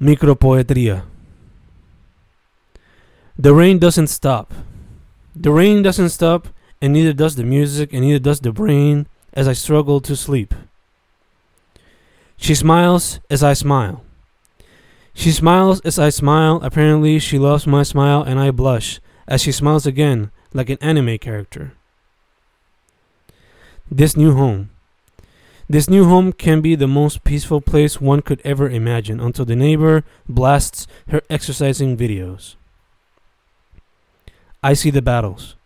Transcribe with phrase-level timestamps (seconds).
[0.00, 1.04] Micropoetria.
[3.38, 4.52] The rain doesn't stop.
[5.34, 6.48] The rain doesn't stop,
[6.82, 10.54] and neither does the music, and neither does the brain as I struggle to sleep.
[12.36, 14.02] She smiles as I smile.
[15.14, 16.60] She smiles as I smile.
[16.62, 21.16] Apparently, she loves my smile, and I blush as she smiles again, like an anime
[21.16, 21.72] character.
[23.90, 24.70] This new home.
[25.68, 29.56] This new home can be the most peaceful place one could ever imagine until the
[29.56, 32.54] neighbor blasts her exercising videos.
[34.62, 35.56] I see the battles.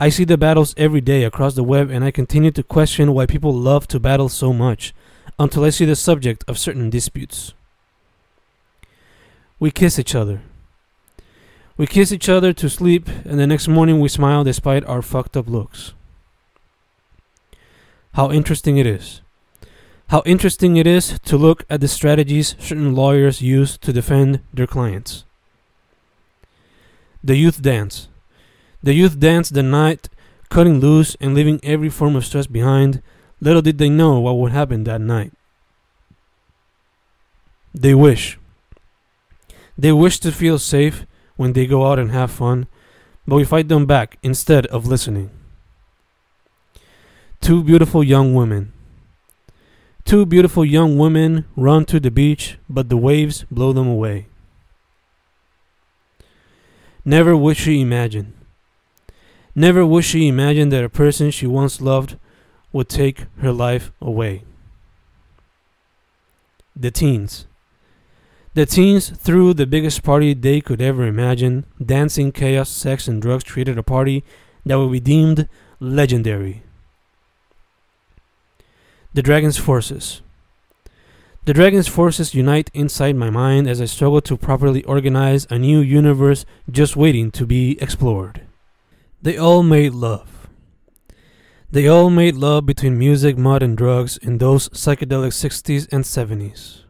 [0.00, 3.26] I see the battles every day across the web, and I continue to question why
[3.26, 4.94] people love to battle so much
[5.38, 7.52] until I see the subject of certain disputes.
[9.60, 10.40] We kiss each other.
[11.76, 15.36] We kiss each other to sleep, and the next morning we smile despite our fucked
[15.36, 15.92] up looks.
[18.14, 19.22] How interesting it is.
[20.08, 24.66] How interesting it is to look at the strategies certain lawyers use to defend their
[24.66, 25.24] clients.
[27.24, 28.08] The youth dance.
[28.82, 30.10] The youth dance the night,
[30.50, 33.00] cutting loose and leaving every form of stress behind.
[33.40, 35.32] Little did they know what would happen that night.
[37.72, 38.38] They wish.
[39.78, 42.66] They wish to feel safe when they go out and have fun,
[43.26, 45.30] but we fight them back instead of listening.
[47.42, 48.72] Two beautiful young women.
[50.04, 54.28] Two beautiful young women run to the beach, but the waves blow them away.
[57.04, 58.32] Never would she imagine.
[59.56, 62.16] Never would she imagine that a person she once loved
[62.72, 64.44] would take her life away.
[66.76, 67.46] The teens.
[68.54, 71.66] The teens threw the biggest party they could ever imagine.
[71.84, 74.22] Dancing, chaos, sex, and drugs created a party
[74.64, 75.48] that would be deemed
[75.80, 76.62] legendary.
[79.14, 80.22] The Dragon's Forces.
[81.44, 85.80] The Dragon's Forces unite inside my mind as I struggle to properly organize a new
[85.80, 88.46] universe just waiting to be explored.
[89.20, 90.48] They all made love.
[91.70, 96.84] They all made love between music, mud, and drugs in those psychedelic 60s and 70s.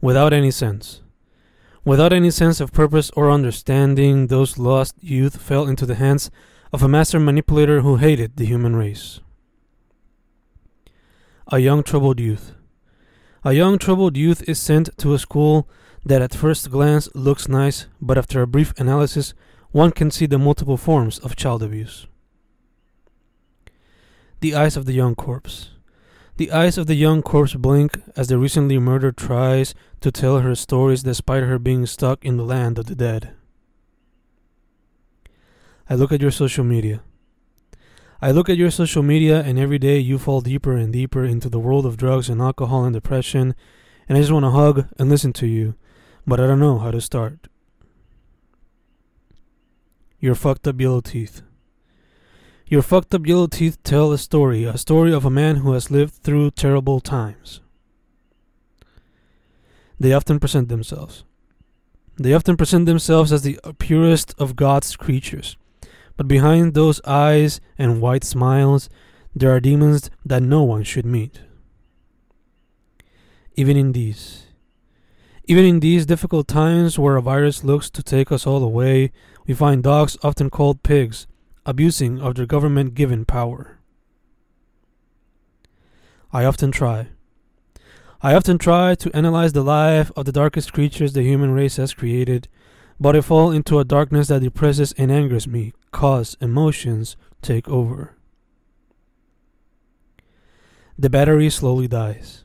[0.00, 1.00] Without any sense.
[1.84, 6.30] Without any sense of purpose or understanding, those lost youth fell into the hands
[6.72, 9.18] of a master manipulator who hated the human race.
[11.48, 12.54] A young troubled youth.
[13.44, 15.68] A young troubled youth is sent to a school
[16.04, 19.34] that at first glance looks nice, but after a brief analysis,
[19.72, 22.06] one can see the multiple forms of child abuse.
[24.40, 25.70] The eyes of the young corpse.
[26.36, 30.54] The eyes of the young corpse blink as the recently murdered tries to tell her
[30.54, 33.34] stories despite her being stuck in the land of the dead.
[35.90, 37.02] I look at your social media.
[38.24, 41.48] I look at your social media, and every day you fall deeper and deeper into
[41.48, 43.56] the world of drugs and alcohol and depression,
[44.08, 45.74] and I just want to hug and listen to you,
[46.24, 47.48] but I don't know how to start.
[50.20, 51.42] Your fucked up yellow teeth.
[52.68, 55.90] Your fucked up yellow teeth tell a story, a story of a man who has
[55.90, 57.60] lived through terrible times.
[59.98, 61.24] They often present themselves.
[62.16, 65.56] They often present themselves as the purest of God's creatures.
[66.22, 68.88] But behind those eyes and white smiles,
[69.34, 71.40] there are demons that no one should meet.
[73.56, 74.44] Even in these,
[75.46, 79.10] even in these difficult times where a virus looks to take us all away,
[79.48, 81.26] we find dogs, often called pigs,
[81.66, 83.80] abusing of their government given power.
[86.32, 87.08] I often try.
[88.22, 91.92] I often try to analyze the life of the darkest creatures the human race has
[91.92, 92.46] created,
[93.02, 98.14] but I fall into a darkness that depresses and angers me, cause emotions take over.
[100.96, 102.44] The battery slowly dies.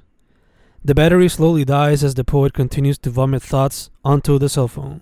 [0.84, 5.01] The battery slowly dies as the poet continues to vomit thoughts onto the cell phone.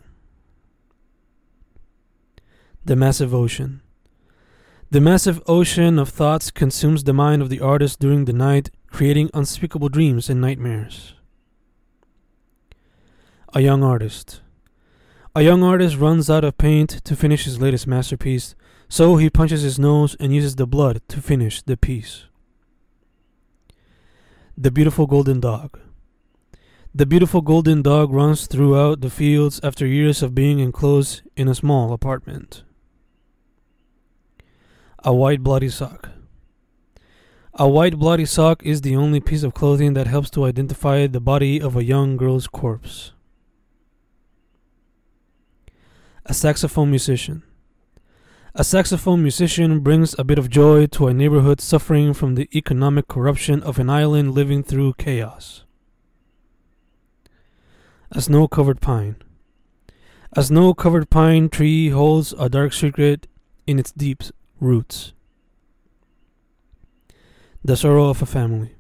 [2.84, 3.82] The massive ocean.
[4.92, 9.30] The massive ocean of thoughts consumes the mind of the artist during the night, creating
[9.34, 11.14] unspeakable dreams and nightmares.
[13.54, 14.42] A young artist.
[15.38, 18.56] A young artist runs out of paint to finish his latest masterpiece,
[18.88, 22.24] so he punches his nose and uses the blood to finish the piece.
[24.58, 25.78] The beautiful golden dog.
[26.94, 31.56] The beautiful golden dog runs throughout the fields after years of being enclosed in a
[31.56, 32.64] small apartment.
[35.04, 36.12] A white bloody sock.
[37.56, 41.20] A white bloody sock is the only piece of clothing that helps to identify the
[41.20, 43.12] body of a young girl's corpse.
[46.28, 47.44] A saxophone musician.
[48.56, 53.08] A saxophone musician brings a bit of joy to a neighborhood suffering from the economic
[53.08, 55.66] corruption of an island living through chaos.
[58.10, 59.18] A snow covered pine.
[60.34, 63.28] A snow covered pine tree holds a dark secret
[63.68, 64.24] in its deep
[64.60, 65.14] roots.
[67.64, 68.74] The sorrow of a family.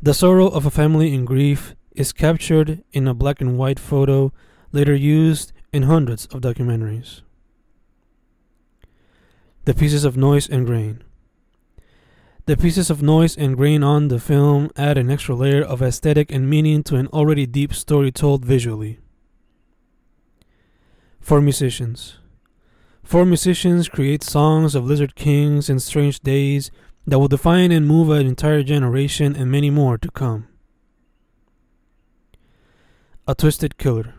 [0.00, 4.32] The sorrow of a family in grief is captured in a black and white photo
[4.70, 7.20] later used in hundreds of documentaries.
[9.66, 11.04] The pieces of noise and grain.
[12.46, 16.32] The pieces of noise and grain on the film add an extra layer of aesthetic
[16.32, 19.00] and meaning to an already deep story told visually.
[21.20, 22.18] Four musicians.
[23.04, 26.70] Four musicians create songs of lizard kings and strange days
[27.06, 30.48] that will define and move an entire generation and many more to come.
[33.28, 34.14] A twisted killer.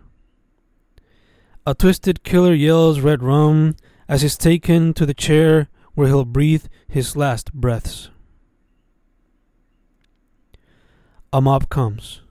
[1.67, 3.75] A twisted killer yells red rum
[4.07, 8.09] as he's taken to the chair where he'll breathe his last breaths.
[11.33, 12.21] A mob comes.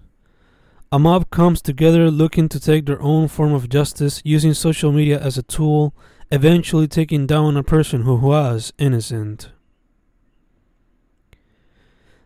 [0.91, 5.21] A mob comes together looking to take their own form of justice using social media
[5.21, 5.95] as a tool,
[6.31, 9.51] eventually taking down a person who was innocent.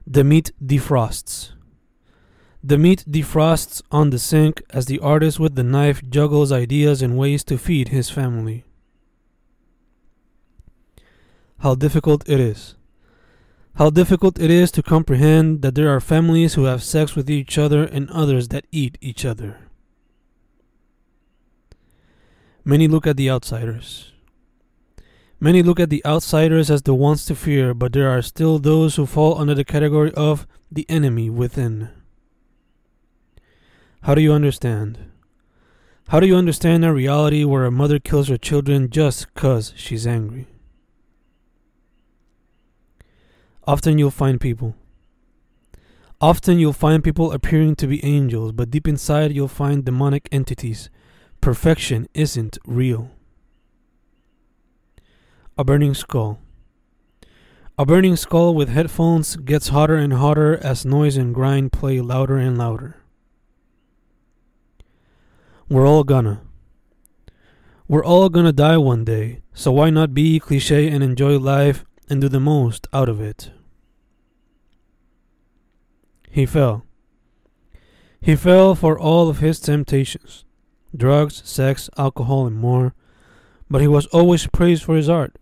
[0.06, 1.54] The meat defrosts.
[2.62, 7.16] The meat defrosts on the sink as the artist with the knife juggles ideas and
[7.16, 8.64] ways to feed his family.
[11.60, 12.74] How difficult it is.
[13.76, 17.56] How difficult it is to comprehend that there are families who have sex with each
[17.56, 19.56] other and others that eat each other.
[22.62, 24.12] Many look at the outsiders.
[25.38, 28.96] Many look at the outsiders as the ones to fear, but there are still those
[28.96, 31.88] who fall under the category of the enemy within.
[34.02, 34.98] How do you understand?
[36.08, 40.06] How do you understand a reality where a mother kills her children just because she's
[40.06, 40.48] angry?
[43.66, 44.74] Often you'll find people.
[46.18, 50.90] Often you'll find people appearing to be angels, but deep inside you'll find demonic entities.
[51.40, 53.10] Perfection isn't real.
[55.58, 56.38] A burning skull.
[57.78, 62.38] A burning skull with headphones gets hotter and hotter as noise and grind play louder
[62.38, 62.99] and louder.
[65.70, 66.42] We're all gonna.
[67.86, 72.20] We're all gonna die one day, so why not be cliche and enjoy life and
[72.20, 73.52] do the most out of it?
[76.28, 76.84] He fell.
[78.20, 80.44] He fell for all of his temptations
[80.96, 82.92] drugs, sex, alcohol, and more,
[83.70, 85.36] but he was always praised for his art,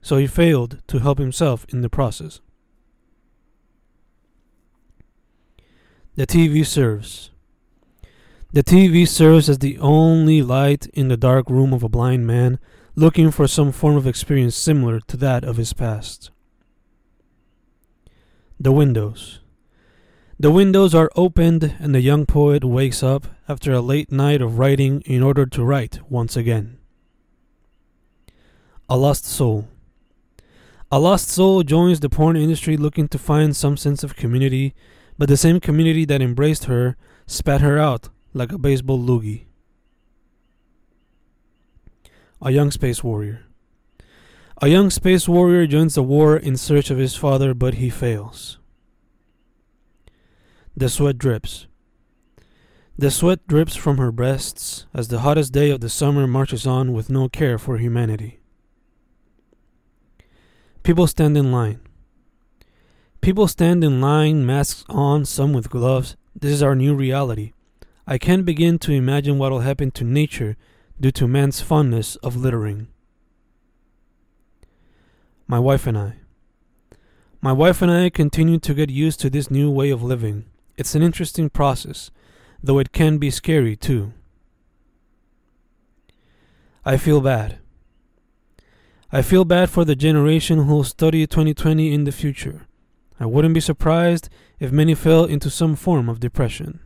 [0.00, 2.40] so he failed to help himself in the process.
[6.14, 7.32] The TV serves.
[8.50, 12.58] The TV serves as the only light in the dark room of a blind man
[12.94, 16.30] looking for some form of experience similar to that of his past.
[18.58, 19.40] The windows.
[20.40, 24.58] The windows are opened, and the young poet wakes up after a late night of
[24.58, 26.78] writing in order to write once again.
[28.88, 29.68] A lost soul.
[30.90, 34.74] A lost soul joins the porn industry looking to find some sense of community,
[35.18, 36.96] but the same community that embraced her
[37.26, 39.44] spat her out like a baseball loogie.
[42.40, 43.44] A young space warrior.
[44.60, 48.58] A young space warrior joins the war in search of his father, but he fails.
[50.76, 51.66] The sweat drips.
[52.96, 56.92] The sweat drips from her breasts as the hottest day of the summer marches on
[56.92, 58.40] with no care for humanity.
[60.82, 61.80] People stand in line.
[63.20, 66.16] People stand in line, masks on, some with gloves.
[66.34, 67.52] This is our new reality.
[68.10, 70.56] I can't begin to imagine what will happen to nature
[70.98, 72.88] due to man's fondness of littering.
[75.46, 76.14] My wife and I.
[77.42, 80.46] My wife and I continue to get used to this new way of living.
[80.78, 82.10] It's an interesting process,
[82.62, 84.14] though it can be scary too.
[86.86, 87.58] I feel bad.
[89.12, 92.68] I feel bad for the generation who will study 2020 in the future.
[93.20, 96.80] I wouldn't be surprised if many fell into some form of depression.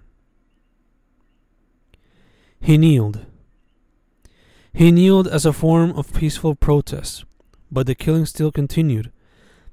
[2.63, 3.27] He kneeled.
[4.73, 7.25] He kneeled as a form of peaceful protest,
[7.73, 9.11] but the killing still continued.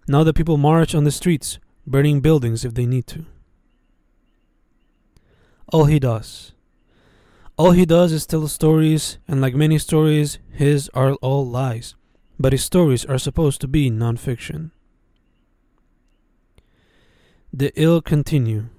[0.07, 3.25] Now the people march on the streets, burning buildings if they need to.
[5.71, 6.53] All he does.
[7.57, 11.93] All he does is tell stories, and like many stories, his are all lies.
[12.39, 14.71] But his stories are supposed to be nonfiction.
[17.53, 18.69] The ill continue.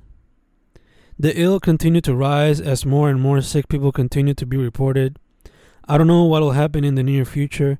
[1.20, 5.18] The ill continue to rise as more and more sick people continue to be reported.
[5.86, 7.78] I don't know what will happen in the near future,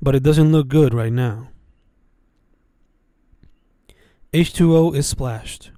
[0.00, 1.50] but it doesn't look good right now.
[4.32, 5.70] H2O is splashed.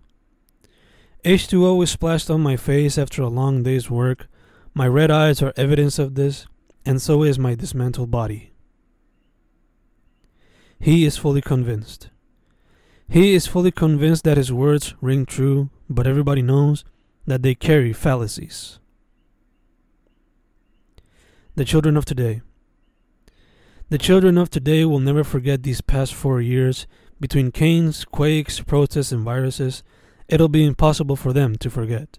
[1.27, 4.27] H2O is splashed on my face after a long day's work.
[4.73, 6.47] My red eyes are evidence of this,
[6.87, 8.55] and so is my dismantled body.
[10.81, 12.09] He is fully convinced.
[13.11, 16.83] He is fully convinced that his words ring true, but everybody knows
[17.27, 18.79] that they carry fallacies.
[21.57, 22.43] The children of today.
[23.91, 26.87] The children of today will never forget these past four years
[27.21, 29.83] between canes, quakes, protests, and viruses.
[30.29, 32.19] It'll be impossible for them to forget.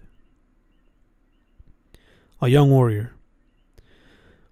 [2.41, 3.13] A young warrior.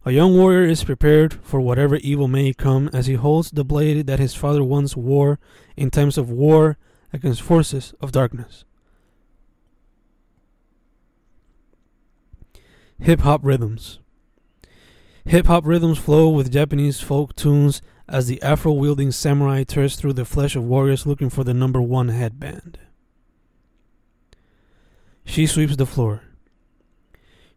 [0.05, 4.05] A young warrior is prepared for whatever evil may come as he holds the blade
[4.07, 5.39] that his father once wore
[5.77, 6.77] in times of war
[7.13, 8.65] against forces of darkness.
[13.03, 13.99] Hip hop rhythms.
[15.25, 20.13] Hip hop rhythms flow with Japanese folk tunes as the afro wielding samurai tears through
[20.13, 22.79] the flesh of warriors looking for the number one headband.
[25.25, 26.21] She sweeps the floor.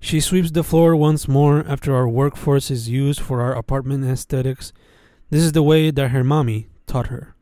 [0.00, 4.72] She sweeps the floor once more after our workforce is used for our apartment aesthetics.
[5.30, 7.36] This is the way that her mommy taught her.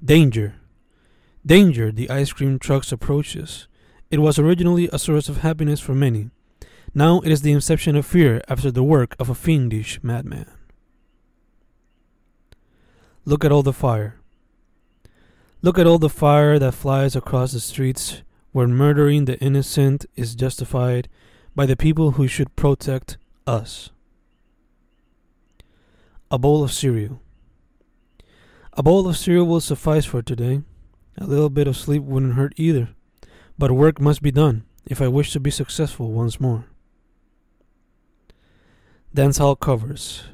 [0.00, 0.54] Danger.
[1.44, 3.66] Danger, the ice cream truck's approaches.
[4.12, 6.28] It was originally a source of happiness for many.
[6.94, 10.50] Now it is the inception of fear after the work of a fiendish madman.
[13.24, 14.20] Look at all the fire.
[15.62, 20.34] Look at all the fire that flies across the streets where murdering the innocent is
[20.34, 21.08] justified
[21.54, 23.16] by the people who should protect
[23.46, 23.88] us.
[26.30, 27.22] A bowl of cereal.
[28.74, 30.60] A bowl of cereal will suffice for today.
[31.16, 32.90] A little bit of sleep wouldn't hurt either.
[33.58, 36.66] But work must be done if I wish to be successful once more.
[39.14, 40.24] Dance hall covers.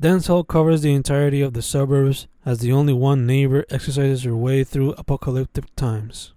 [0.00, 4.34] Dance hall covers the entirety of the suburbs as the only one neighbor exercises her
[4.34, 6.32] way through apocalyptic times.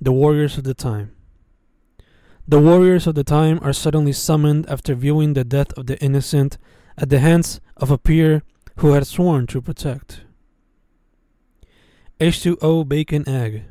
[0.00, 1.14] The warriors of the time.
[2.46, 6.56] The warriors of the time are suddenly summoned after viewing the death of the innocent
[6.96, 8.42] at the hands of a peer
[8.76, 10.22] who had sworn to protect.
[12.20, 13.62] H2O bacon egg.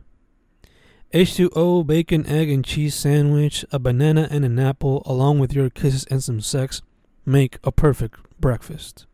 [1.13, 6.05] H2O bacon egg and cheese sandwich, a banana and an apple, along with your kisses
[6.05, 6.81] and some sex,
[7.25, 9.05] make a perfect breakfast.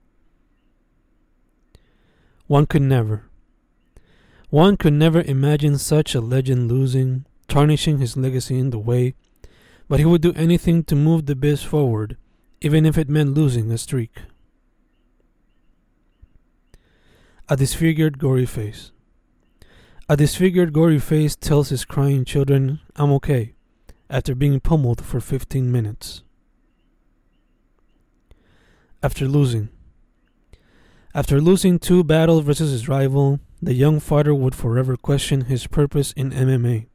[2.46, 3.24] One could never,
[4.52, 9.16] one could never imagine such a legend losing, tarnishing his legacy in the way,
[9.88, 12.18] but he would do anything to move the biz forward,
[12.62, 14.16] even if it meant losing a streak.
[17.50, 18.93] A disfigured, gory face.
[20.10, 23.54] A disfigured, gory face tells his crying children, I'm okay,
[24.10, 26.24] after being pummeled for 15 minutes.
[29.02, 29.70] After losing.
[31.16, 36.12] After losing two battles versus his rival, the young fighter would forever question his purpose
[36.14, 36.88] in MMA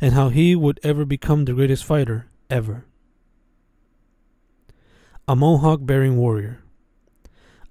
[0.00, 2.84] and how he would ever become the greatest fighter ever.
[5.26, 6.63] A mohawk bearing warrior.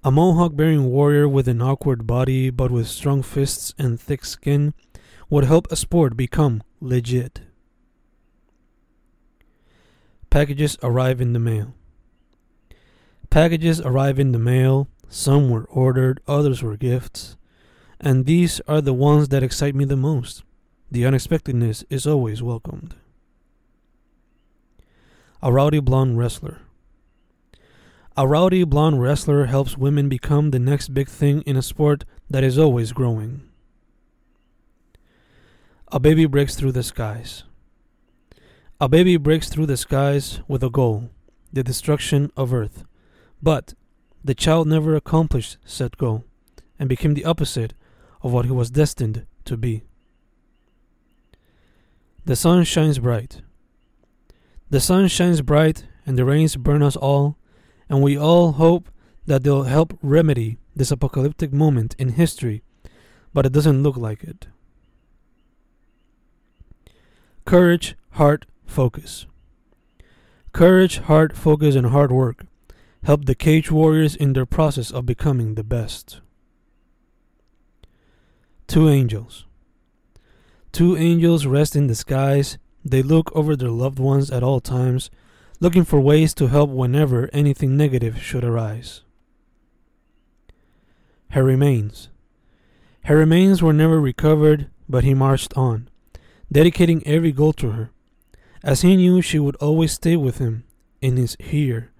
[0.06, 4.74] A mohawk bearing warrior with an awkward body but with strong fists and thick skin
[5.30, 7.40] would help a sport become legit.
[10.28, 11.72] Packages arrive in the mail.
[13.30, 14.88] Packages arrive in the mail.
[15.08, 17.38] Some were ordered, others were gifts.
[17.98, 20.42] And these are the ones that excite me the most.
[20.90, 22.94] The unexpectedness is always welcomed.
[25.42, 26.60] A rowdy blonde wrestler.
[28.16, 32.44] A rowdy blonde wrestler helps women become the next big thing in a sport that
[32.44, 33.42] is always growing.
[35.90, 37.42] A baby breaks through the skies.
[38.80, 41.10] A baby breaks through the skies with a goal
[41.52, 42.84] the destruction of Earth.
[43.42, 43.74] But
[44.24, 46.24] the child never accomplished said goal
[46.78, 47.74] and became the opposite
[48.22, 49.82] of what he was destined to be.
[52.24, 53.42] The sun shines bright.
[54.70, 57.36] The sun shines bright, and the rains burn us all,
[57.88, 58.90] and we all hope
[59.26, 62.62] that they'll help remedy this apocalyptic moment in history,
[63.32, 64.46] but it doesn't look like it.
[67.44, 69.26] Courage, heart, focus.
[70.52, 72.46] Courage, heart, focus, and hard work
[73.04, 76.20] help the cage warriors in their process of becoming the best.
[78.66, 79.44] Two angels.
[80.72, 82.58] Two angels rest in the skies.
[82.84, 85.10] They look over their loved ones at all times,
[85.64, 89.00] looking for ways to help whenever anything negative should arise.
[91.30, 92.10] Her remains.
[93.04, 95.88] Her remains were never recovered, but he marched on,
[96.52, 97.90] dedicating every goal to her,
[98.62, 100.64] as he knew she would always stay with him
[101.00, 101.90] in his here,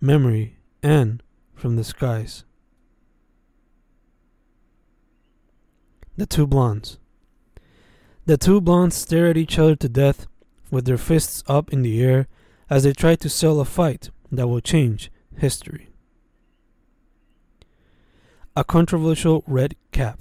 [0.00, 1.22] memory, and
[1.54, 2.42] from the skies.
[6.16, 6.98] The Two Blondes.
[8.24, 10.26] The two blondes stare at each other to death
[10.72, 12.26] with their fists up in the air
[12.68, 15.88] as they try to sell a fight that will change history.
[18.56, 20.20] A controversial red cap.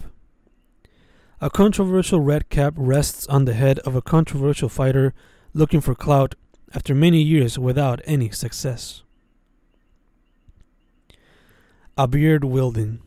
[1.41, 5.13] A controversial red cap rests on the head of a controversial fighter
[5.53, 6.35] looking for clout
[6.73, 9.03] after many years without any success.
[11.97, 13.01] A beard wielding.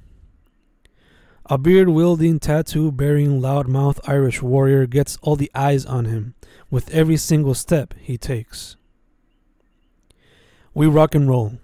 [1.46, 6.34] A beard wielding, tattoo bearing, loudmouth Irish warrior gets all the eyes on him
[6.70, 8.76] with every single step he takes.
[10.78, 11.58] We rock and roll.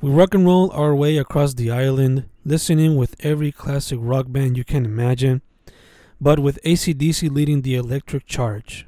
[0.00, 4.56] We rock and roll our way across the island, listening with every classic rock band
[4.56, 5.42] you can imagine,
[6.20, 8.86] but with ACDC leading the electric charge.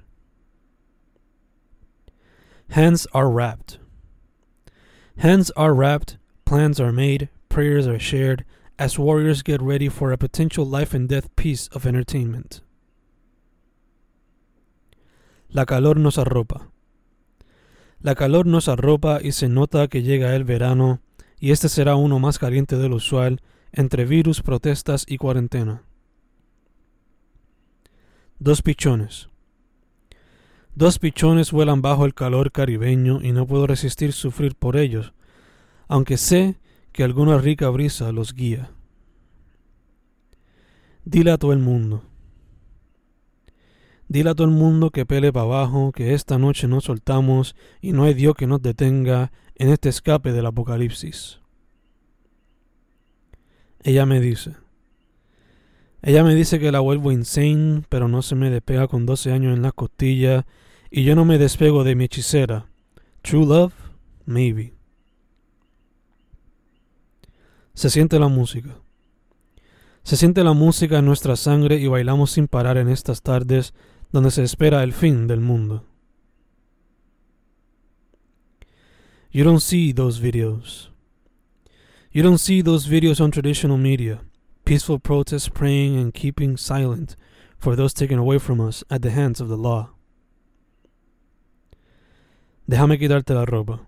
[2.69, 3.79] Hands are wrapped.
[5.19, 8.45] Hands are wrapped, plans are made, prayers are shared,
[8.79, 12.61] as warriors get ready for a potential life and death piece of entertainment.
[15.53, 16.69] La calor nos arropa.
[18.05, 21.01] La calor nos arropa y se nota que llega el verano,
[21.41, 23.41] y este será uno más caliente de lo usual,
[23.73, 25.85] entre virus, protestas y cuarentena.
[28.39, 29.31] Dos pichones.
[30.75, 35.15] Dos pichones vuelan bajo el calor caribeño y no puedo resistir sufrir por ellos,
[35.89, 36.59] aunque sé
[36.93, 38.71] que alguna rica brisa los guía.
[41.07, 42.05] Dile a todo el mundo.
[44.09, 47.93] Dile a todo el mundo que pele para abajo, que esta noche nos soltamos y
[47.93, 51.41] no hay Dios que nos detenga en este escape del apocalipsis.
[53.83, 54.57] Ella me dice.
[56.03, 59.57] Ella me dice que la vuelvo insane, pero no se me despega con 12 años
[59.57, 60.47] en la costilla
[60.91, 62.67] y yo no me despego de mi hechicera.
[63.23, 63.73] True love,
[64.27, 64.75] maybe.
[67.73, 68.77] Se siente la música.
[70.03, 73.73] Se siente la música en nuestra sangre y bailamos sin parar en estas tardes
[74.15, 75.83] donde se espera el fin del mundo.
[79.33, 80.91] You don't see those videos.
[82.13, 84.21] You don't see those videos on traditional media.
[84.65, 87.17] Peaceful protests praying and keeping silent
[87.59, 89.97] for those taken away from us at the hands of the law.
[92.69, 93.81] Déjame quitarte la ropa.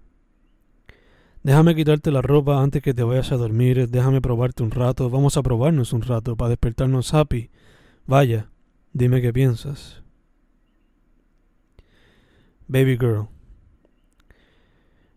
[1.44, 3.88] Déjame quitarte la ropa antes que te vayas a dormir.
[3.88, 5.08] Déjame probarte un rato.
[5.08, 7.48] Vamos a probarnos un rato para despertarnos happy.
[8.08, 8.50] Vaya,
[8.92, 10.02] dime qué piensas.
[12.68, 13.28] Baby girl.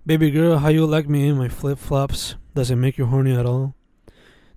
[0.06, 2.36] Baby girl, how you like me in my flip flops?
[2.54, 3.74] Does it make you horny at all?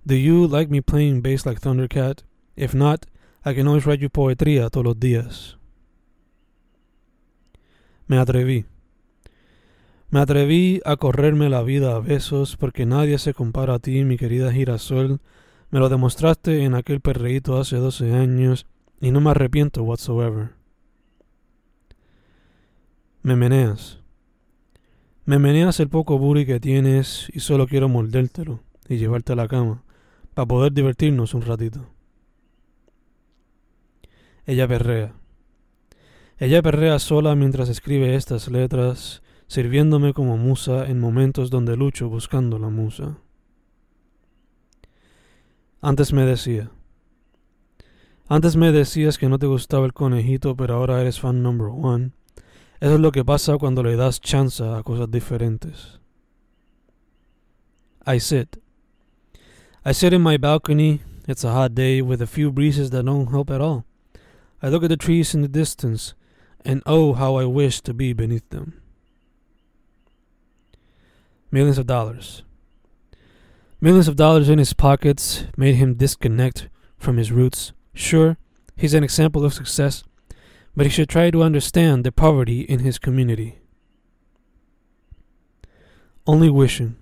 [0.05, 2.21] Do you like me playing bass like Thundercat?
[2.55, 3.07] If not,
[3.43, 5.57] I can always write you poetría todos los días.
[8.07, 8.65] Me atreví.
[10.11, 14.17] Me atreví a correrme la vida a besos porque nadie se compara a ti, mi
[14.17, 15.19] querida girasol.
[15.71, 18.67] Me lo demostraste en aquel perreíto hace 12 años
[19.01, 20.62] y no me arrepiento whatsoever.
[23.23, 23.99] Me meneas.
[25.23, 28.59] Me meneas el poco booty que tienes y solo quiero mordértelo
[28.89, 29.85] y llevarte a la cama
[30.33, 31.89] para poder divertirnos un ratito.
[34.45, 35.13] Ella perrea.
[36.37, 42.59] Ella perrea sola mientras escribe estas letras sirviéndome como musa en momentos donde lucho buscando
[42.59, 43.19] la musa.
[45.79, 46.71] Antes me decía,
[48.27, 52.11] antes me decías que no te gustaba el conejito, pero ahora eres fan number one.
[52.83, 55.99] Eso es lo que pasa cuando le das chance a cosas diferentes.
[58.05, 58.57] I sit.
[59.85, 61.01] I sit in my balcony.
[61.25, 63.85] It's a hot day with a few breezes that don't help at all.
[64.61, 66.13] I look at the trees in the distance,
[66.65, 68.73] and oh, how I wish to be beneath them.
[71.53, 72.43] millions of dollars.
[73.79, 76.67] Millions of dollars in his pockets made him disconnect
[76.97, 77.73] from his roots.
[77.93, 78.37] Sure,
[78.75, 80.03] he's an example of success,
[80.75, 83.59] but he should try to understand the poverty in his community.
[86.25, 86.95] Only wishing.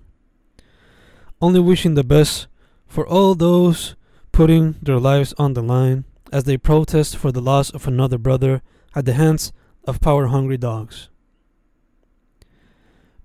[1.40, 2.46] Only wishing the best
[2.86, 3.94] for all those
[4.32, 8.62] putting their lives on the line as they protest for the loss of another brother
[8.94, 9.52] at the hands
[9.84, 11.08] of power hungry dogs.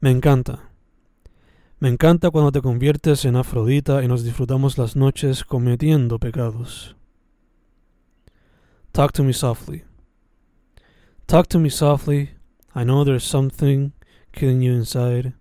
[0.02, 0.60] Me encanta.
[1.80, 6.96] Me encanta cuando te conviertes en Afrodita y nos disfrutamos las noches cometiendo pecados.
[8.94, 9.84] Talk to me softly.
[11.28, 12.32] Talk to me softly.
[12.74, 13.92] I know there's something
[14.32, 15.34] killing you inside.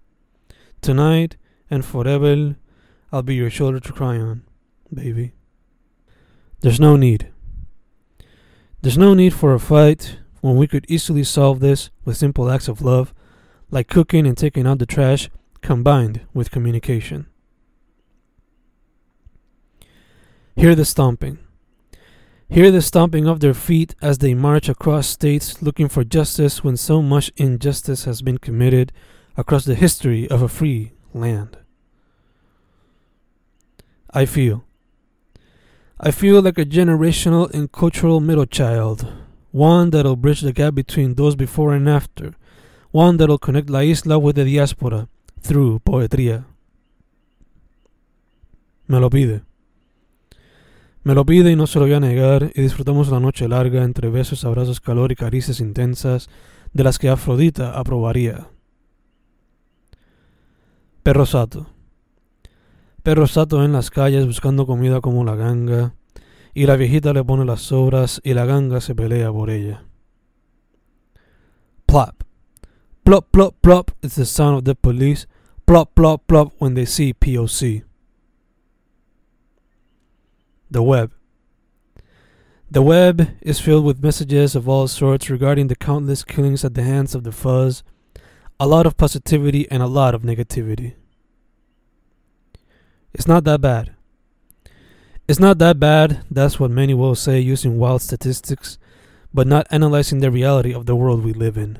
[0.81, 1.37] Tonight
[1.71, 2.57] and forever,
[3.13, 4.43] I'll be your shoulder to cry on,
[4.93, 5.35] baby.
[6.61, 7.31] There's no need.
[8.83, 12.67] There's no need for a fight when we could easily solve this with simple acts
[12.67, 13.15] of love,
[13.71, 17.27] like cooking and taking out the trash combined with communication.
[20.57, 21.46] Hear the stomping.
[22.49, 26.77] Hear the stomping of their feet as they march across states looking for justice when
[26.77, 28.93] so much injustice has been committed
[29.37, 31.59] across the history of a free land.
[34.11, 34.65] I feel.
[35.99, 39.13] I feel like a generational and cultural middle child,
[39.51, 42.35] one that'll bridge the gap between those before and after,
[42.93, 45.09] one that'll connect La Isla with the diaspora
[45.41, 46.45] through poetría.
[48.89, 49.43] Me lo pide.
[51.07, 53.85] Me lo pide y no se lo voy a negar, y disfrutamos la noche larga
[53.85, 56.29] entre besos, abrazos, calor y caricias intensas
[56.73, 58.49] de las que Afrodita aprobaría.
[61.05, 61.69] Perro sato.
[63.05, 65.95] Perro sato en las calles buscando comida como la ganga,
[66.55, 69.85] y la viejita le pone las sobras y la ganga se pelea por ella.
[71.87, 72.25] Plop.
[73.05, 75.29] Plop, plop, plop is the sound of the police.
[75.67, 77.86] Plop, plop, plop when they see POC.
[80.71, 81.13] The web.
[82.71, 86.83] The web is filled with messages of all sorts regarding the countless killings at the
[86.83, 87.85] hands of the fuzz,
[88.59, 90.95] a lot of positivity and a lot of negativity.
[93.15, 93.95] It's not that bad.
[95.29, 98.79] It's not that bad, that's what many will say using wild statistics,
[99.33, 101.79] but not analyzing the reality of the world we live in.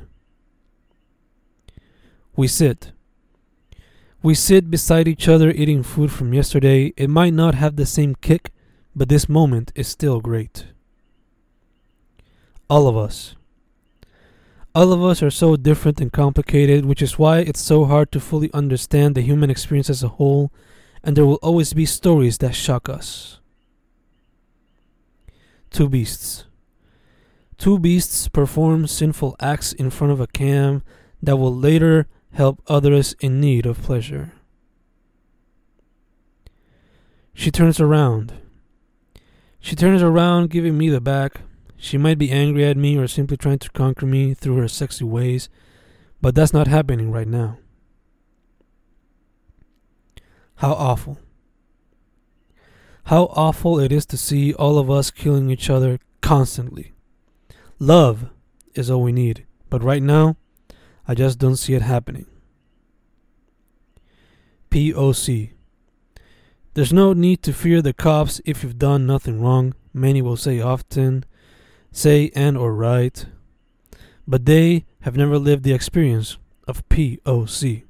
[2.35, 2.91] We sit.
[4.21, 6.93] We sit beside each other eating food from yesterday.
[6.97, 8.51] It might not have the same kick,
[8.97, 10.65] but this moment is still great.
[12.67, 13.35] All of us.
[14.73, 18.19] All of us are so different and complicated, which is why it's so hard to
[18.19, 20.51] fully understand the human experience as a whole,
[21.03, 23.39] and there will always be stories that shock us.
[25.69, 26.45] Two beasts.
[27.59, 30.81] Two beasts perform sinful acts in front of a cam
[31.21, 34.33] that will later help others in need of pleasure.
[37.35, 38.33] She turns around.
[39.67, 41.41] She turns around, giving me the back.
[41.75, 45.03] She might be angry at me or simply trying to conquer me through her sexy
[45.03, 45.49] ways,
[46.21, 47.57] but that's not happening right now.
[50.55, 51.19] How awful.
[53.07, 56.93] How awful it is to see all of us killing each other constantly.
[57.77, 58.29] Love
[58.73, 60.37] is all we need, but right now,
[61.05, 62.25] I just don't see it happening.
[64.71, 65.56] POC.
[66.77, 70.61] There's no need to fear the cops if you've done nothing wrong, many will say
[70.61, 71.25] often,
[71.91, 73.25] say and or write,
[74.27, 76.37] but they have never lived the experience
[76.67, 77.83] of POC.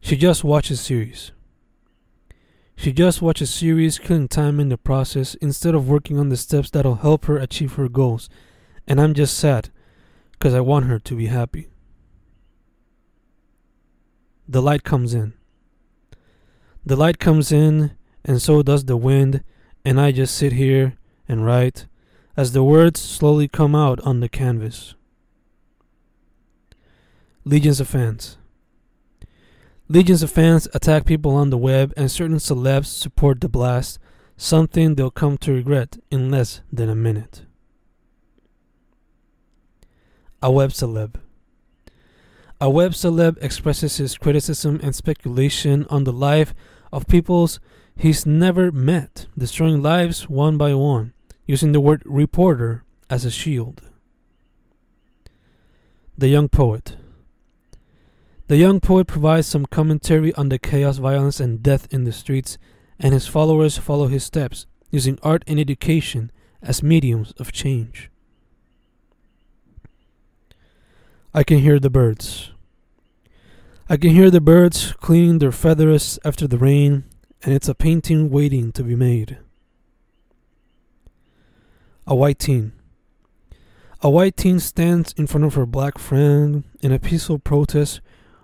[0.00, 1.32] She just watches series.
[2.74, 6.70] She just watches series, killing time in the process instead of working on the steps
[6.70, 8.30] that'll help her achieve her goals.
[8.88, 9.68] And I'm just sad
[10.32, 11.68] because I want her to be happy.
[14.48, 15.34] The light comes in.
[16.86, 17.92] The light comes in,
[18.24, 19.42] and so does the wind,
[19.84, 21.86] and I just sit here and write
[22.36, 24.94] as the words slowly come out on the canvas.
[27.44, 28.36] Legions of fans.
[29.88, 33.98] Legions of fans attack people on the web, and certain celebs support the blast,
[34.36, 37.42] something they'll come to regret in less than a minute.
[40.42, 41.14] A web celeb.
[42.64, 46.54] A web celeb expresses his criticism and speculation on the life
[46.90, 47.60] of peoples
[47.94, 51.12] he's never met, destroying lives one by one,
[51.44, 53.82] using the word reporter as a shield.
[56.16, 56.96] The Young Poet.
[58.46, 62.56] The young poet provides some commentary on the chaos, violence, and death in the streets,
[62.98, 68.10] and his followers follow his steps, using art and education as mediums of change.
[71.34, 72.52] I can hear the birds.
[73.94, 77.04] I can hear the birds cleaning their feathers after the rain,
[77.44, 79.38] and it's a painting waiting to be made.
[82.04, 82.72] A white teen.
[84.00, 88.00] A white teen stands in front of her black friend in a peaceful protest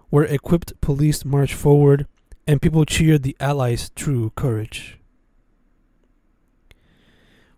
[0.08, 2.06] where equipped police march forward
[2.46, 5.00] and people cheer the Allies' true courage.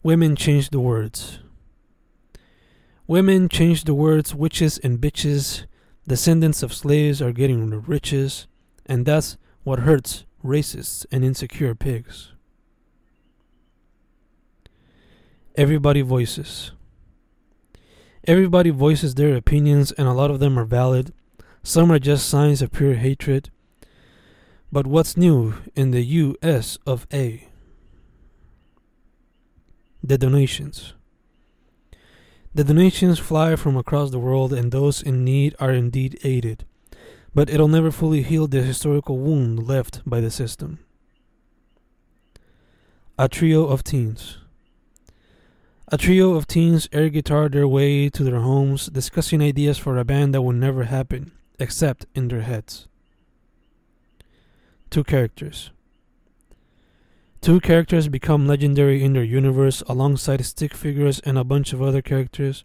[0.02, 1.40] Women change the words.
[3.06, 5.66] Women change the words witches and bitches.
[6.06, 8.46] Descendants of slaves are getting the riches,
[8.86, 12.32] and that's what hurts racists and insecure pigs.
[15.54, 16.72] Everybody voices.
[18.26, 21.12] Everybody voices their opinions, and a lot of them are valid,
[21.62, 23.50] some are just signs of pure hatred.
[24.72, 27.48] But what's new in the US of A?
[30.02, 30.94] The donations.
[32.54, 36.66] The donations fly from across the world, and those in need are indeed aided,
[37.34, 40.78] but it'll never fully heal the historical wound left by the system.
[43.18, 44.36] A trio of teens.
[45.88, 50.04] A trio of teens air guitar their way to their homes, discussing ideas for a
[50.04, 52.86] band that will never happen, except in their heads.
[54.90, 55.70] Two characters.
[57.42, 62.00] Two characters become legendary in their universe alongside stick figures and a bunch of other
[62.00, 62.62] characters.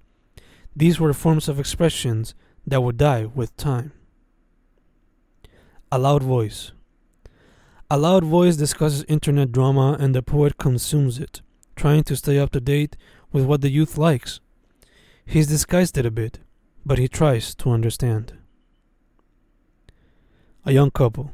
[0.76, 2.36] These were forms of expressions
[2.68, 3.92] that would die with time.
[5.92, 6.74] A loud voice.
[7.90, 11.42] A loud voice discusses internet drama and the poet consumes it,
[11.76, 12.96] trying to stay up to date
[13.32, 14.42] with what the youth likes.
[15.26, 16.38] He's disguised it a bit,
[16.86, 18.34] but he tries to understand.
[20.66, 21.32] A young couple.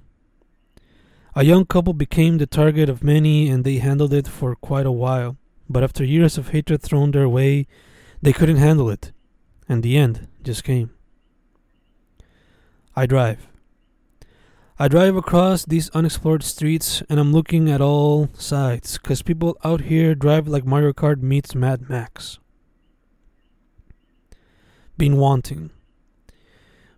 [1.36, 4.92] A young couple became the target of many and they handled it for quite a
[4.92, 5.36] while,
[5.68, 7.66] but after years of hatred thrown their way,
[8.22, 9.12] they couldn't handle it,
[9.68, 10.92] and the end just came.
[12.96, 13.48] I drive.
[14.78, 19.82] I drive across these unexplored streets and I'm looking at all sides because people out
[19.82, 22.38] here drive like Mario Kart meets Mad Max.
[24.98, 25.72] Been wanting.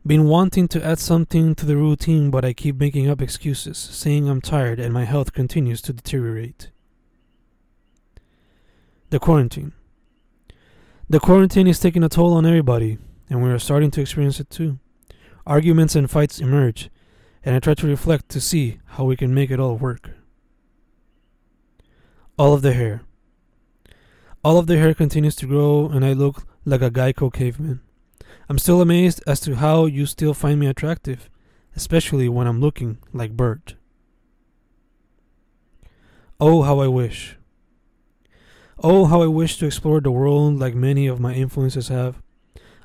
[0.07, 4.29] Been wanting to add something to the routine, but I keep making up excuses, saying
[4.29, 6.69] I'm tired and my health continues to deteriorate.
[9.09, 9.73] The quarantine.
[11.09, 12.99] The quarantine is taking a toll on everybody,
[13.31, 14.77] and we are starting to experience it too.
[15.47, 16.91] Arguments and fights emerge,
[17.43, 20.11] and I try to reflect to see how we can make it all work.
[22.37, 23.01] All of the hair.
[24.43, 27.81] All of the hair continues to grow, and I look like a Geico caveman.
[28.47, 31.29] I'm still amazed as to how you still find me attractive,
[31.75, 33.75] especially when I'm looking like Bert.
[36.39, 37.37] Oh, how I wish.
[38.83, 42.21] Oh, how I wish to explore the world like many of my influences have.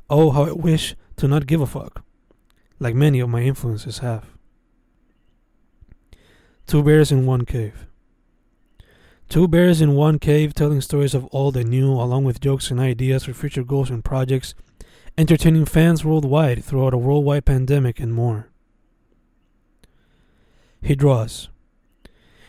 [0.09, 2.05] Oh, how I wish to not give a fuck,
[2.79, 4.25] like many of my influences have.
[6.66, 7.87] Two bears in one cave.
[9.29, 12.81] Two bears in one cave telling stories of all they knew, along with jokes and
[12.81, 14.55] ideas for future goals and projects
[15.20, 18.48] entertaining fans worldwide throughout a worldwide pandemic and more.
[20.80, 21.50] He draws.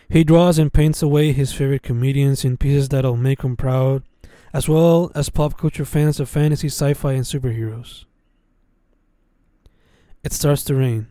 [0.07, 4.03] He draws and paints away his favorite comedians in pieces that'll make him proud,
[4.53, 8.05] as well as pop culture fans of fantasy, sci fi, and superheroes.
[10.23, 11.07] It starts to rain.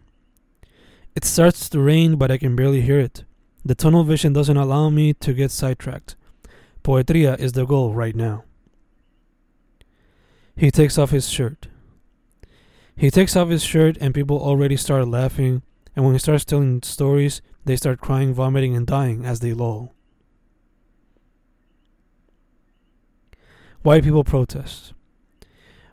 [1.14, 3.24] It starts to rain, but I can barely hear it.
[3.66, 6.16] The tunnel vision doesn't allow me to get sidetracked.
[6.82, 8.44] Poetria is the goal right now.
[10.56, 11.68] He takes off his shirt.
[12.96, 15.62] He takes off his shirt, and people already start laughing.
[15.96, 19.94] And when he starts telling stories, they start crying, vomiting, and dying as they lull.
[23.82, 24.92] White people protest.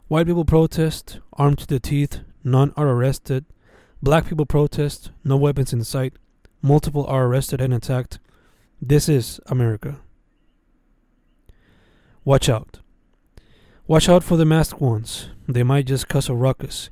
[0.10, 3.46] White people protest, armed to the teeth, none are arrested.
[4.02, 6.14] Black people protest, no weapons in sight.
[6.62, 8.20] Multiple are arrested and attacked.
[8.82, 10.02] This is America.
[12.26, 12.80] Watch out.
[13.88, 15.30] Watch out for the masked ones.
[15.48, 16.90] They might just cause a ruckus.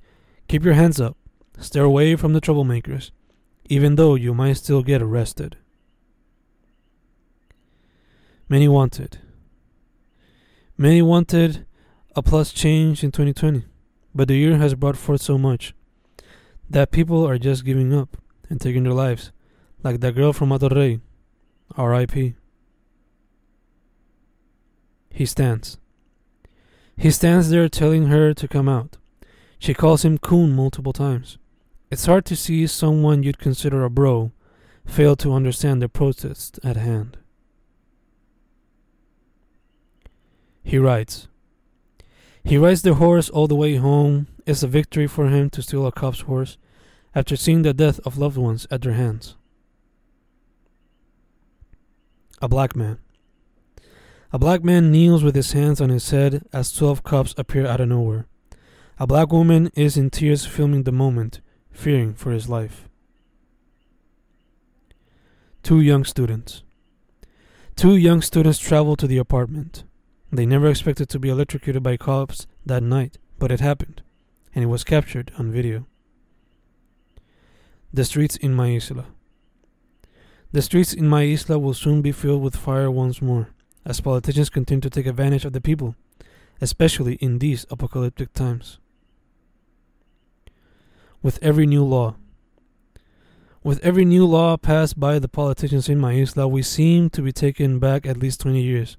[0.47, 1.17] Keep your hands up.
[1.59, 3.11] Stay away from the troublemakers,
[3.65, 5.57] even though you might still get arrested.
[8.47, 9.17] Many wanted.
[10.77, 11.65] Many wanted
[12.15, 13.65] a plus change in 2020,
[14.13, 15.73] but the year has brought forth so much
[16.69, 18.15] that people are just giving up
[18.49, 19.33] and taking their lives,
[19.83, 21.01] like that girl from Monterrey,
[21.75, 22.35] R.I.P.
[25.09, 25.77] He stands.
[26.97, 28.97] He stands there telling her to come out.
[29.59, 31.37] She calls him coon multiple times.
[31.91, 34.31] It's hard to see someone you'd consider a bro
[34.85, 37.17] fail to understand the protest at hand.
[40.63, 41.27] He rides.
[42.43, 44.27] He rides the horse all the way home.
[44.45, 46.57] It's a victory for him to steal a cop's horse
[47.13, 49.35] after seeing the death of loved ones at their hands.
[52.41, 52.99] A black man.
[54.35, 57.79] A black man kneels with his hands on his head as 12 cops appear out
[57.79, 58.27] of nowhere.
[58.99, 61.39] A black woman is in tears filming the moment,
[61.71, 62.89] fearing for his life.
[65.63, 66.63] Two young students.
[67.77, 69.85] Two young students travel to the apartment.
[70.33, 74.01] They never expected to be electrocuted by cops that night, but it happened,
[74.53, 75.87] and it was captured on video.
[77.93, 79.05] The streets in my isla.
[80.51, 83.54] The streets in my isla will soon be filled with fire once more
[83.85, 85.95] as politicians continue to take advantage of the people,
[86.59, 88.79] especially in these apocalyptic times.
[91.21, 92.15] With every new law,
[93.63, 97.31] with every new law passed by the politicians in my isla, we seem to be
[97.31, 98.97] taken back at least 20 years,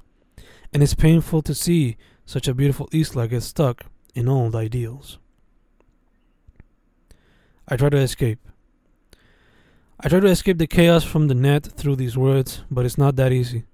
[0.73, 5.19] and it's painful to see such a beautiful isla get stuck in old ideals.
[7.69, 8.39] I try to escape.
[10.01, 13.17] I try to escape the chaos from the net through these words, but it's not
[13.17, 13.65] that easy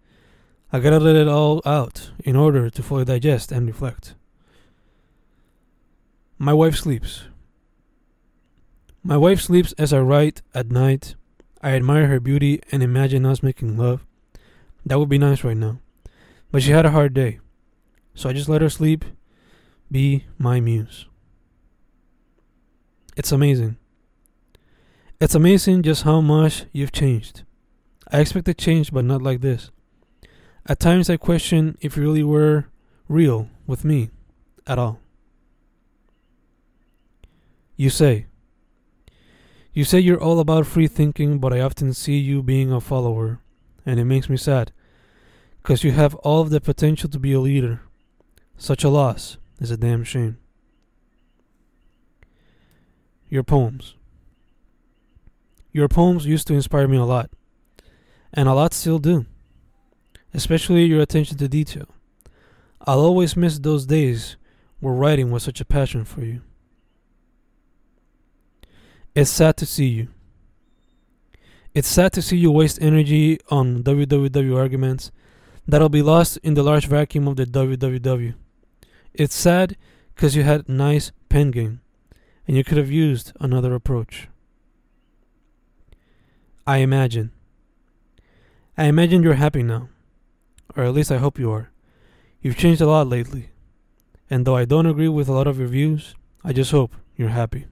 [0.75, 4.15] I gotta let it all out in order to fully digest and reflect.
[6.39, 7.25] My wife sleeps.
[9.03, 11.15] My wife sleeps as I write at night.
[11.61, 14.07] I admire her beauty and imagine us making love.
[14.87, 15.79] That would be nice right now.
[16.51, 17.41] But she had a hard day.
[18.15, 19.05] So I just let her sleep,
[19.91, 21.05] be my muse.
[23.15, 23.77] It's amazing.
[25.21, 27.43] It's amazing just how much you've changed.
[28.11, 29.71] I expected change, but not like this.
[30.67, 32.67] At times I question if you really were
[33.09, 34.11] real with me
[34.67, 35.01] at all.
[37.77, 38.27] You say,
[39.73, 43.41] you say you're all about free thinking, but I often see you being a follower,
[43.85, 44.71] and it makes me sad,
[45.63, 47.81] because you have all of the potential to be a leader.
[48.57, 50.39] Such a loss is a damn shame.
[53.29, 53.97] Your poems.
[55.73, 57.31] Your poems used to inspire me a lot,
[58.33, 59.27] and a lot still do
[60.35, 61.87] especially your attention to detail.
[62.87, 64.37] I'll always miss those days
[64.81, 66.43] where writing was such a passion for you.
[69.15, 70.09] It's sad to see you.
[71.75, 75.11] It's sad to see you waste energy on www arguments
[75.67, 78.35] that'll be lost in the large vacuum of the www.
[79.15, 79.77] It's sad
[80.15, 81.81] because you had nice pen game
[82.47, 84.29] and you could have used another approach.
[86.67, 87.31] I imagine.
[88.77, 89.89] I imagine you're happy now
[90.77, 91.71] or at least I hope you are.
[92.41, 93.51] You've changed a lot lately,
[94.29, 97.29] and though I don't agree with a lot of your views, I just hope you're
[97.29, 97.67] happy.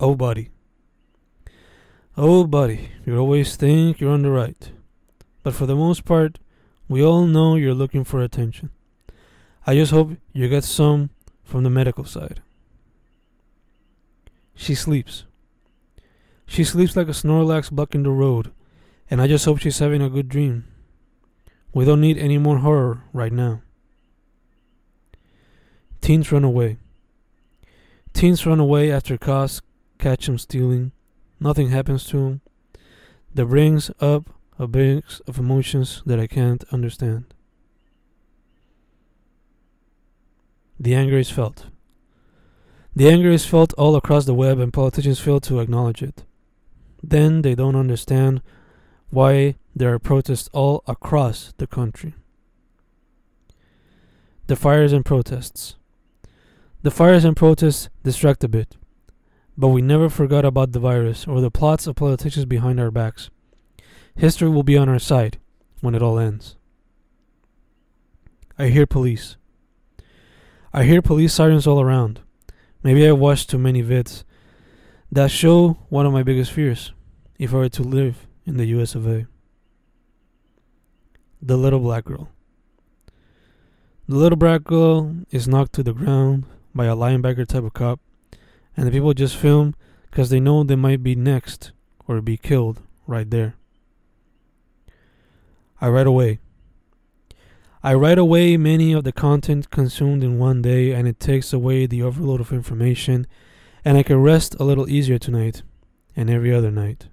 [0.00, 0.50] Oh, buddy.
[2.16, 4.72] Oh, buddy, you always think you're on the right.
[5.42, 6.38] But for the most part,
[6.88, 8.70] we all know you're looking for attention.
[9.66, 11.10] I just hope you get some
[11.42, 12.40] from the medical side.
[14.54, 15.24] She sleeps.
[16.46, 18.52] She sleeps like a Snorlax blocking the road
[19.10, 20.64] and I just hope she's having a good dream.
[21.72, 23.62] We don't need any more horror right now.
[26.00, 26.78] Teens run away.
[28.12, 29.60] Teens run away after cops
[29.98, 30.92] catch them stealing.
[31.40, 32.40] Nothing happens to them.
[33.34, 37.34] That brings up a mix of emotions that I can't understand.
[40.78, 41.66] The anger is felt.
[42.94, 46.24] The anger is felt all across the web, and politicians fail to acknowledge it.
[47.02, 48.42] Then they don't understand
[49.14, 52.14] why there are protests all across the country.
[54.48, 55.76] The fires and protests.
[56.82, 58.76] The fires and protests distract a bit,
[59.56, 63.30] but we never forgot about the virus or the plots of politicians behind our backs.
[64.16, 65.38] History will be on our side
[65.80, 66.56] when it all ends.
[68.58, 69.36] I hear police.
[70.72, 72.20] I hear police sirens all around.
[72.82, 74.24] Maybe I watched too many vids
[75.12, 76.92] that show one of my biggest fears
[77.38, 79.26] if I were to live in the US of A.
[81.40, 82.28] The little black girl.
[84.08, 88.00] The little black girl is knocked to the ground by a linebacker type of cop,
[88.76, 89.74] and the people just film
[90.10, 91.72] because they know they might be next
[92.06, 93.54] or be killed right there.
[95.80, 96.38] I write away.
[97.82, 101.86] I write away many of the content consumed in one day, and it takes away
[101.86, 103.26] the overload of information,
[103.84, 105.62] and I can rest a little easier tonight
[106.16, 107.08] and every other night.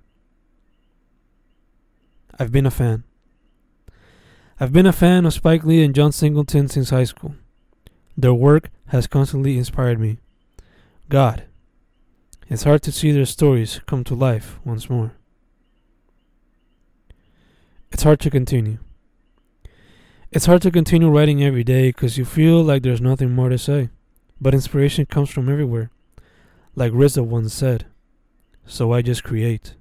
[2.40, 3.04] I've been a fan.
[4.60, 7.36] I've been a fan of Spike Lee and John Singleton since high school.
[8.16, 10.20] Their work has constantly inspired me.
[11.10, 11.44] God,
[12.48, 15.14] it's hard to see their stories come to life once more.
[17.92, 18.78] It's hard to continue.
[20.32, 23.58] It's hard to continue writing every day because you feel like there's nothing more to
[23.58, 23.90] say.
[24.40, 25.92] But inspiration comes from everywhere.
[26.76, 27.86] Like RZA once said,
[28.66, 29.76] so I just create.